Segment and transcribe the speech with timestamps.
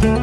[0.00, 0.14] Moin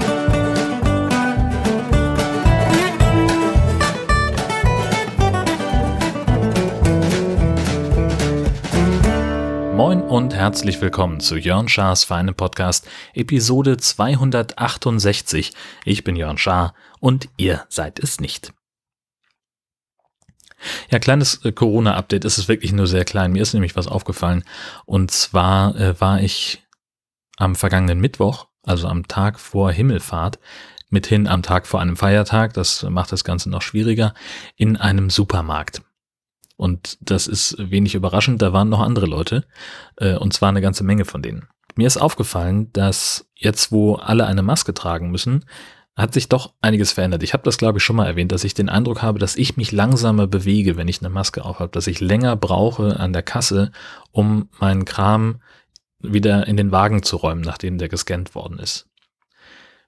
[10.02, 15.54] und herzlich willkommen zu Jörn Schars Feine Podcast, Episode 268.
[15.86, 18.54] Ich bin Jörn Schaar und ihr seid es nicht.
[20.90, 22.26] Ja, kleines äh, Corona-Update.
[22.26, 23.32] Es ist wirklich nur sehr klein.
[23.32, 24.44] Mir ist nämlich was aufgefallen.
[24.88, 26.64] Und zwar äh, war ich
[27.38, 30.40] am vergangenen Mittwoch, also am Tag vor Himmelfahrt,
[30.90, 34.14] mithin am Tag vor einem Feiertag, das macht das Ganze noch schwieriger,
[34.56, 35.82] in einem Supermarkt.
[36.56, 39.46] Und das ist wenig überraschend, da waren noch andere Leute,
[39.98, 41.48] äh, und zwar eine ganze Menge von denen.
[41.76, 45.46] Mir ist aufgefallen, dass jetzt, wo alle eine Maske tragen müssen,
[45.96, 47.24] hat sich doch einiges verändert.
[47.24, 49.58] Ich habe das, glaube ich, schon mal erwähnt, dass ich den Eindruck habe, dass ich
[49.58, 53.72] mich langsamer bewege, wenn ich eine Maske aufhabe, dass ich länger brauche an der Kasse,
[54.12, 55.42] um meinen Kram
[56.00, 58.88] wieder in den Wagen zu räumen, nachdem der gescannt worden ist.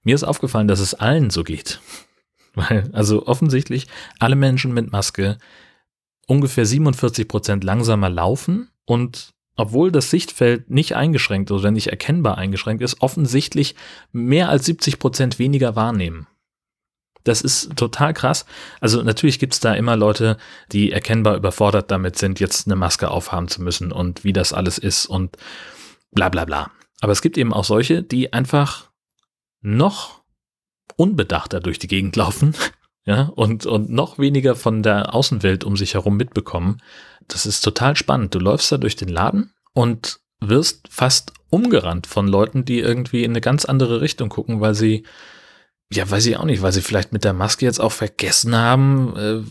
[0.04, 1.82] Mir ist aufgefallen, dass es allen so geht.
[2.56, 3.88] Weil, also offensichtlich
[4.20, 5.38] alle Menschen mit Maske
[6.28, 12.82] ungefähr 47 Prozent langsamer laufen und obwohl das Sichtfeld nicht eingeschränkt oder nicht erkennbar eingeschränkt
[12.82, 13.76] ist, offensichtlich
[14.12, 16.28] mehr als 70 Prozent weniger wahrnehmen.
[17.26, 18.46] Das ist total krass.
[18.80, 20.38] Also natürlich gibt's da immer Leute,
[20.72, 24.78] die erkennbar überfordert damit sind, jetzt eine Maske aufhaben zu müssen und wie das alles
[24.78, 25.36] ist und
[26.12, 26.72] bla bla bla.
[27.02, 28.90] Aber es gibt eben auch solche, die einfach
[29.62, 30.22] noch
[30.96, 32.54] unbedachter durch die Gegend laufen,
[33.06, 36.82] ja, und, und noch weniger von der Außenwelt um sich herum mitbekommen
[37.30, 38.36] das ist total spannend.
[38.36, 43.32] Du läufst da durch den Laden und wirst fast umgerannt von Leuten, die irgendwie in
[43.32, 45.04] eine ganz andere Richtung gucken, weil sie,
[45.92, 49.16] ja, weiß ich auch nicht, weil sie vielleicht mit der Maske jetzt auch vergessen haben,
[49.18, 49.42] äh,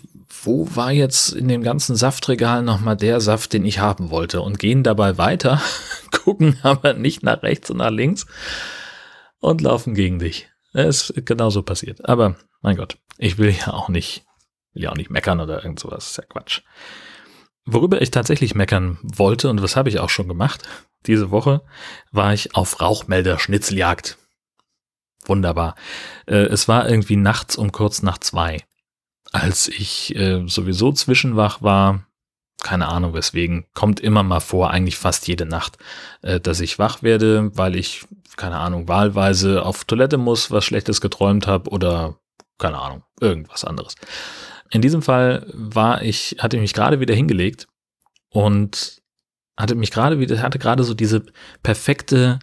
[0.45, 4.59] wo war jetzt in dem ganzen Saftregal nochmal der Saft, den ich haben wollte und
[4.59, 5.61] gehen dabei weiter,
[6.25, 8.27] gucken aber nicht nach rechts und nach links
[9.41, 10.49] und laufen gegen dich.
[10.73, 12.09] Es ist genauso passiert.
[12.09, 14.25] Aber mein Gott, ich will ja auch nicht,
[14.75, 16.11] will ja auch nicht meckern oder irgend sowas.
[16.11, 16.63] Ist ja Quatsch.
[17.65, 20.63] Worüber ich tatsächlich meckern wollte, und was habe ich auch schon gemacht,
[21.07, 21.63] diese Woche
[22.13, 24.19] war ich auf Rauchmelder Schnitzeljagd.
[25.29, 25.75] Wunderbar.
[26.27, 28.65] Äh, es war irgendwie nachts um kurz nach zwei.
[29.31, 32.07] Als ich äh, sowieso zwischenwach war,
[32.63, 35.77] keine Ahnung weswegen, kommt immer mal vor, eigentlich fast jede Nacht,
[36.23, 38.05] äh, dass ich wach werde, weil ich,
[38.37, 42.17] keine Ahnung, wahlweise auf Toilette muss, was Schlechtes geträumt habe oder
[42.59, 43.95] keine Ahnung, irgendwas anderes.
[44.71, 47.69] In diesem Fall war ich, hatte ich mich gerade wieder hingelegt
[48.31, 49.01] und
[49.57, 51.25] hatte mich gerade wieder, hatte gerade so diese
[51.63, 52.39] perfekte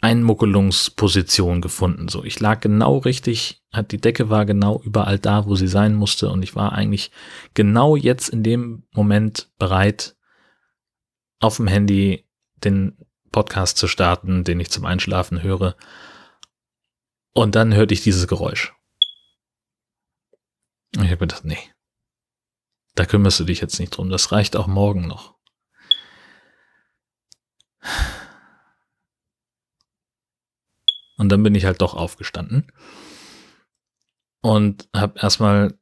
[0.00, 2.08] Einmuckelungsposition gefunden.
[2.08, 5.94] So, ich lag genau richtig, hat die Decke war genau überall da, wo sie sein
[5.94, 7.10] musste und ich war eigentlich
[7.54, 10.16] genau jetzt in dem Moment bereit,
[11.38, 12.26] auf dem Handy
[12.64, 12.96] den
[13.30, 15.76] Podcast zu starten, den ich zum Einschlafen höre.
[17.32, 18.74] Und dann hörte ich dieses Geräusch.
[20.92, 21.58] Ich habe gedacht, nee,
[22.94, 24.10] da kümmerst du dich jetzt nicht drum.
[24.10, 25.39] Das reicht auch morgen noch.
[31.20, 32.72] Und dann bin ich halt doch aufgestanden
[34.40, 35.74] und habe erstmal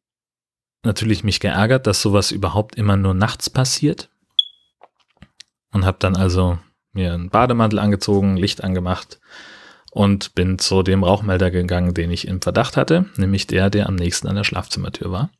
[0.82, 4.10] natürlich mich geärgert, dass sowas überhaupt immer nur nachts passiert
[5.72, 6.58] und habe dann also
[6.92, 9.20] mir einen Bademantel angezogen, Licht angemacht
[9.92, 13.94] und bin zu dem Rauchmelder gegangen, den ich im Verdacht hatte, nämlich der, der am
[13.94, 15.30] nächsten an der Schlafzimmertür war.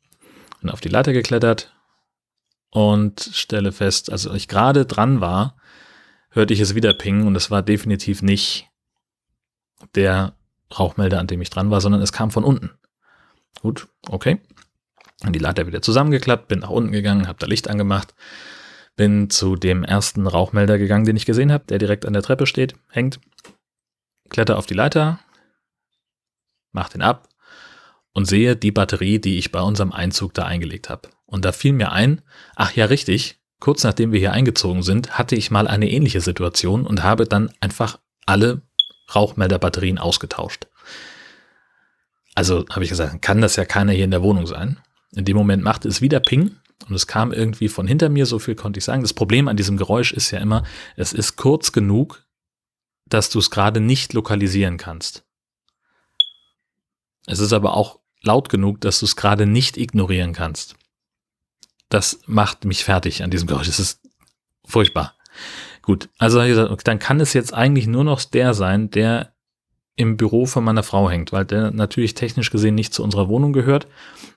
[0.61, 1.73] Bin auf die Leiter geklettert
[2.69, 5.57] und stelle fest, also als ich gerade dran war,
[6.29, 8.68] hörte ich es wieder pingen und es war definitiv nicht
[9.95, 10.33] der
[10.77, 12.71] Rauchmelder, an dem ich dran war, sondern es kam von unten.
[13.61, 14.39] Gut, okay.
[15.19, 18.13] Dann die Leiter wieder zusammengeklappt, bin nach unten gegangen, habe da Licht angemacht,
[18.95, 22.45] bin zu dem ersten Rauchmelder gegangen, den ich gesehen habe, der direkt an der Treppe
[22.45, 23.19] steht, hängt,
[24.29, 25.19] kletter auf die Leiter,
[26.71, 27.27] mach den ab
[28.13, 31.09] und sehe die Batterie, die ich bei unserem Einzug da eingelegt habe.
[31.25, 32.21] Und da fiel mir ein,
[32.55, 36.85] ach ja, richtig, kurz nachdem wir hier eingezogen sind, hatte ich mal eine ähnliche Situation
[36.85, 38.61] und habe dann einfach alle
[39.15, 40.67] Rauchmelderbatterien ausgetauscht.
[42.35, 44.77] Also habe ich gesagt, kann das ja keiner hier in der Wohnung sein.
[45.11, 46.57] In dem Moment machte es wieder Ping
[46.87, 49.01] und es kam irgendwie von hinter mir, so viel konnte ich sagen.
[49.01, 50.63] Das Problem an diesem Geräusch ist ja immer,
[50.95, 52.25] es ist kurz genug,
[53.05, 55.23] dass du es gerade nicht lokalisieren kannst.
[57.25, 60.75] Es ist aber auch laut genug, dass du es gerade nicht ignorieren kannst.
[61.89, 63.67] Das macht mich fertig an diesem Geräusch.
[63.67, 64.01] Das ist
[64.65, 65.15] furchtbar.
[65.89, 69.33] Gut, also gesagt, dann kann es jetzt eigentlich nur noch der sein, der
[69.95, 73.53] im Büro von meiner Frau hängt, weil der natürlich technisch gesehen nicht zu unserer Wohnung
[73.53, 73.87] gehört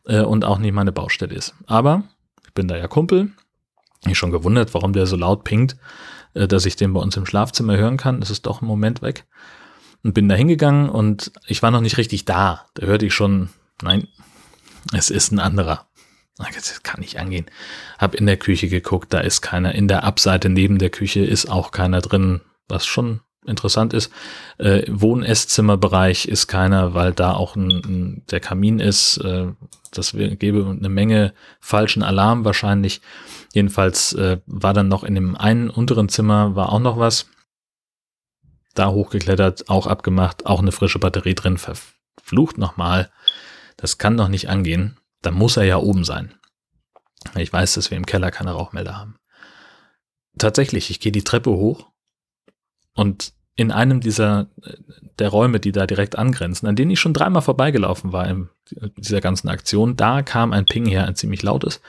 [0.07, 1.55] äh, und auch nicht meine Baustelle ist.
[1.67, 2.05] Aber
[2.47, 3.33] ich bin da ja Kumpel.
[4.07, 5.77] Ich schon gewundert, warum der so laut pinkt.
[6.33, 8.23] Äh, dass ich den bei uns im Schlafzimmer hören kann.
[8.23, 9.27] Es ist doch ein Moment weg.
[10.03, 12.65] und bin da hingegangen und ich war noch nicht richtig da.
[12.73, 13.51] Da hörte ich schon,
[13.83, 14.09] nein,
[14.95, 15.87] es ist ein anderer.
[16.39, 17.47] Das kann nicht angehen.
[17.99, 19.75] Hab in der Küche geguckt, da ist keiner.
[19.75, 24.13] In der Abseite neben der Küche ist auch keiner drin, was schon interessant ist.
[24.59, 29.19] Äh, Wohn-Esszimmerbereich ist keiner, weil da auch ein, ein, der Kamin ist.
[29.19, 29.49] Äh,
[29.91, 33.01] das gäbe eine Menge falschen Alarm wahrscheinlich.
[33.53, 37.27] Jedenfalls äh, war dann noch in dem einen unteren Zimmer war auch noch was.
[38.75, 41.59] Da hochgeklettert, auch abgemacht, auch eine frische Batterie drin.
[41.59, 43.11] Verflucht nochmal.
[43.77, 44.97] Das kann doch nicht angehen.
[45.23, 46.35] Da muss er ja oben sein.
[47.37, 49.17] Ich weiß, dass wir im Keller keine Rauchmelder haben.
[50.39, 51.91] Tatsächlich, ich gehe die Treppe hoch
[52.95, 54.49] und in einem dieser
[55.19, 58.49] der Räume, die da direkt angrenzen, an denen ich schon dreimal vorbeigelaufen war in
[58.97, 61.81] dieser ganzen Aktion, da kam ein Ping her, ein ziemlich lautes.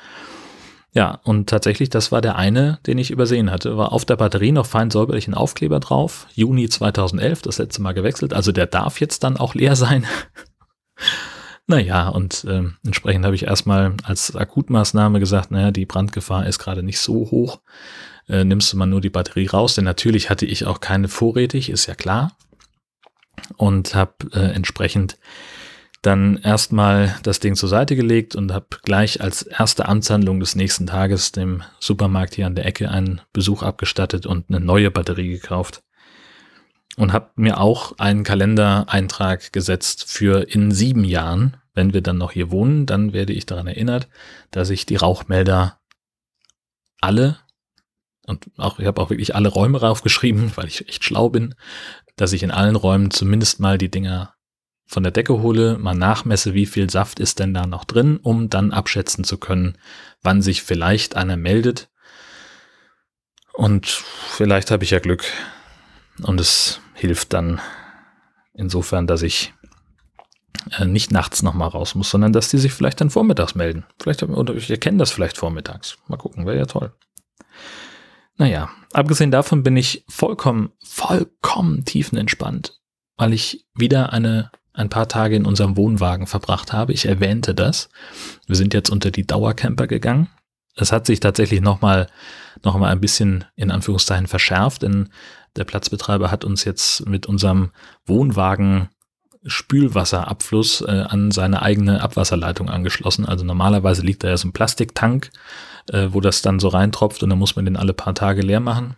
[0.95, 3.77] Ja, und tatsächlich, das war der eine, den ich übersehen hatte.
[3.77, 6.27] War auf der Batterie noch fein säuberlich ein Aufkleber drauf.
[6.35, 8.33] Juni 2011, das letzte Mal gewechselt.
[8.33, 10.05] Also der darf jetzt dann auch leer sein.
[11.75, 16.83] Naja, und äh, entsprechend habe ich erstmal als Akutmaßnahme gesagt, naja, die Brandgefahr ist gerade
[16.83, 17.59] nicht so hoch
[18.29, 21.69] äh, nimmst du mal nur die Batterie raus, denn natürlich hatte ich auch keine vorrätig,
[21.69, 22.35] ist ja klar.
[23.57, 25.17] Und habe äh, entsprechend
[26.01, 30.85] dann erstmal das Ding zur Seite gelegt und habe gleich als erste Amtshandlung des nächsten
[30.85, 35.81] Tages dem Supermarkt hier an der Ecke einen Besuch abgestattet und eine neue Batterie gekauft.
[36.95, 42.31] Und habe mir auch einen Kalendereintrag gesetzt für in sieben Jahren, wenn wir dann noch
[42.31, 44.07] hier wohnen, dann werde ich daran erinnert,
[44.51, 45.79] dass ich die Rauchmelder
[47.01, 47.37] alle
[48.25, 51.55] und auch, ich habe auch wirklich alle Räume raufgeschrieben, weil ich echt schlau bin,
[52.15, 54.33] dass ich in allen Räumen zumindest mal die Dinger
[54.85, 58.49] von der Decke hole, mal nachmesse, wie viel Saft ist denn da noch drin, um
[58.49, 59.77] dann abschätzen zu können,
[60.21, 61.89] wann sich vielleicht einer meldet.
[63.53, 65.25] Und vielleicht habe ich ja Glück.
[66.21, 67.59] Und es hilft dann
[68.53, 69.53] insofern, dass ich
[70.77, 73.85] äh, nicht nachts nochmal raus muss, sondern dass die sich vielleicht dann vormittags melden.
[74.01, 75.97] Vielleicht, oder ich erkenne das vielleicht vormittags.
[76.07, 76.93] Mal gucken, wäre ja toll.
[78.37, 82.79] Naja, abgesehen davon bin ich vollkommen, vollkommen tiefenentspannt,
[83.15, 86.93] weil ich wieder eine, ein paar Tage in unserem Wohnwagen verbracht habe.
[86.93, 87.89] Ich erwähnte das.
[88.47, 90.29] Wir sind jetzt unter die Dauercamper gegangen.
[90.75, 92.07] Es hat sich tatsächlich nochmal
[92.63, 95.09] noch mal ein bisschen in Anführungszeichen verschärft, denn
[95.55, 97.71] der Platzbetreiber hat uns jetzt mit unserem
[98.05, 98.89] Wohnwagen
[99.45, 103.25] Spülwasserabfluss äh, an seine eigene Abwasserleitung angeschlossen.
[103.25, 105.31] Also normalerweise liegt da ja so ein Plastiktank
[105.91, 108.59] äh, wo das dann so reintropft und dann muss man den alle paar Tage leer
[108.59, 108.95] machen.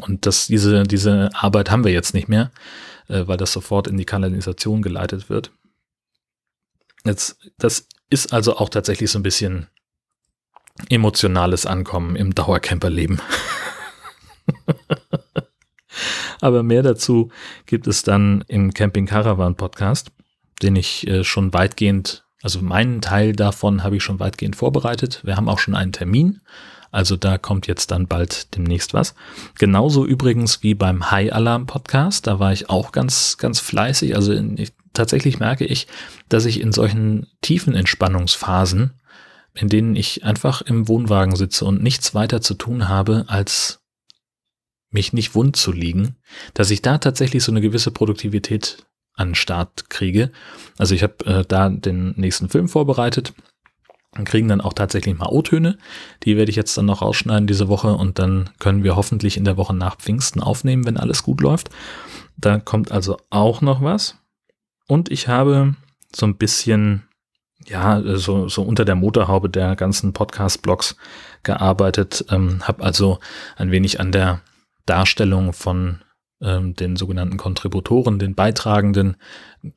[0.00, 2.50] Und das, diese, diese Arbeit haben wir jetzt nicht mehr,
[3.08, 5.50] äh, weil das sofort in die Kanalisation geleitet wird.
[7.04, 9.68] Jetzt, das ist also auch tatsächlich so ein bisschen
[10.88, 13.20] emotionales Ankommen im Dauercamperleben.
[16.40, 17.30] Aber mehr dazu
[17.66, 20.12] gibt es dann im Camping Caravan Podcast,
[20.62, 25.20] den ich äh, schon weitgehend also meinen Teil davon habe ich schon weitgehend vorbereitet.
[25.24, 26.40] Wir haben auch schon einen Termin.
[26.90, 29.14] Also da kommt jetzt dann bald demnächst was.
[29.58, 32.26] Genauso übrigens wie beim High Alarm Podcast.
[32.26, 34.16] Da war ich auch ganz, ganz fleißig.
[34.16, 35.86] Also ich, tatsächlich merke ich,
[36.28, 38.94] dass ich in solchen tiefen Entspannungsphasen,
[39.54, 43.79] in denen ich einfach im Wohnwagen sitze und nichts weiter zu tun habe, als
[44.90, 46.16] mich nicht wund zu liegen,
[46.54, 48.84] dass ich da tatsächlich so eine gewisse Produktivität
[49.14, 50.30] an Start kriege.
[50.78, 53.32] Also ich habe äh, da den nächsten Film vorbereitet
[54.16, 55.78] und kriegen dann auch tatsächlich mal O-Töne.
[56.24, 59.44] Die werde ich jetzt dann noch rausschneiden diese Woche und dann können wir hoffentlich in
[59.44, 61.70] der Woche nach Pfingsten aufnehmen, wenn alles gut läuft.
[62.36, 64.16] Da kommt also auch noch was.
[64.88, 65.76] Und ich habe
[66.12, 67.04] so ein bisschen,
[67.66, 70.96] ja, so, so unter der Motorhaube der ganzen Podcast-Blogs
[71.44, 73.20] gearbeitet, ähm, habe also
[73.56, 74.40] ein wenig an der
[74.90, 76.00] Darstellung von
[76.42, 79.16] ähm, den sogenannten Kontributoren, den Beitragenden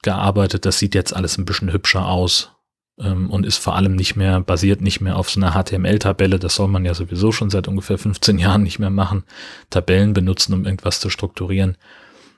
[0.02, 0.66] gearbeitet.
[0.66, 2.52] Das sieht jetzt alles ein bisschen hübscher aus
[3.00, 6.40] ähm, und ist vor allem nicht mehr, basiert nicht mehr auf so einer HTML-Tabelle.
[6.40, 9.24] Das soll man ja sowieso schon seit ungefähr 15 Jahren nicht mehr machen.
[9.70, 11.78] Tabellen benutzen, um irgendwas zu strukturieren,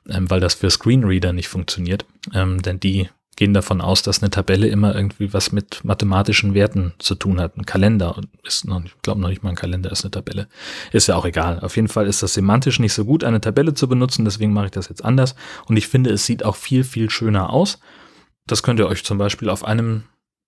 [0.09, 2.05] ähm, weil das für Screenreader nicht funktioniert.
[2.33, 6.93] Ähm, denn die gehen davon aus, dass eine Tabelle immer irgendwie was mit mathematischen Werten
[6.99, 7.57] zu tun hat.
[7.57, 10.47] Ein Kalender ist noch, ich glaube noch nicht mal ein Kalender ist eine Tabelle.
[10.91, 11.59] Ist ja auch egal.
[11.59, 14.65] Auf jeden Fall ist das semantisch nicht so gut, eine Tabelle zu benutzen, deswegen mache
[14.65, 15.35] ich das jetzt anders.
[15.67, 17.79] Und ich finde, es sieht auch viel, viel schöner aus.
[18.47, 20.03] Das könnt ihr euch zum Beispiel auf einem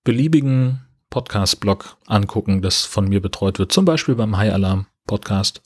[0.05, 3.71] beliebigen Podcast-Blog angucken, das von mir betreut wird.
[3.71, 5.61] Zum Beispiel beim High Alarm Podcast,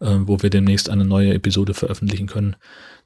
[0.00, 2.56] äh, wo wir demnächst eine neue Episode veröffentlichen können.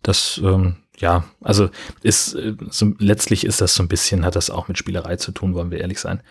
[0.02, 1.70] Das ähm, ja, also
[2.02, 5.32] ist äh, so, letztlich ist das so ein bisschen, hat das auch mit Spielerei zu
[5.32, 6.22] tun, wollen wir ehrlich sein.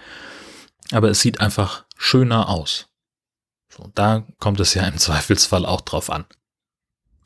[0.92, 2.88] Aber es sieht einfach schöner aus.
[3.70, 6.26] So, da kommt es ja im Zweifelsfall auch drauf an.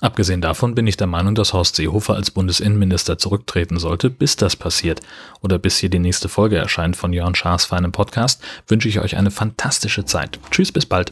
[0.01, 4.09] Abgesehen davon bin ich der Meinung, dass Horst Seehofer als Bundesinnenminister zurücktreten sollte.
[4.09, 5.01] Bis das passiert
[5.41, 9.15] oder bis hier die nächste Folge erscheint von Jörn Schaas feinem Podcast, wünsche ich euch
[9.15, 10.39] eine fantastische Zeit.
[10.49, 11.11] Tschüss, bis bald.